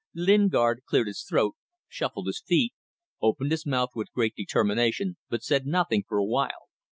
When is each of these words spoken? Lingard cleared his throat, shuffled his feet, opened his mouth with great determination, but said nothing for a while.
Lingard 0.15 0.81
cleared 0.87 1.05
his 1.05 1.21
throat, 1.21 1.53
shuffled 1.87 2.25
his 2.25 2.41
feet, 2.43 2.73
opened 3.21 3.51
his 3.51 3.67
mouth 3.67 3.91
with 3.93 4.11
great 4.13 4.33
determination, 4.35 5.17
but 5.29 5.43
said 5.43 5.67
nothing 5.67 6.03
for 6.07 6.17
a 6.17 6.25
while. 6.25 6.69